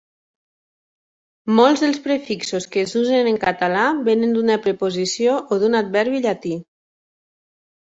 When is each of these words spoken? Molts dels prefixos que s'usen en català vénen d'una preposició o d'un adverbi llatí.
Molts 1.59 1.83
dels 1.85 1.99
prefixos 2.05 2.65
que 2.77 2.87
s'usen 2.93 3.29
en 3.33 3.39
català 3.45 3.85
vénen 4.09 4.35
d'una 4.39 4.57
preposició 4.65 5.37
o 5.39 5.61
d'un 5.67 5.81
adverbi 5.85 6.25
llatí. 6.27 6.59